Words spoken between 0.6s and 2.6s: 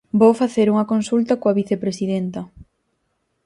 unha consulta coa vicepresidenta.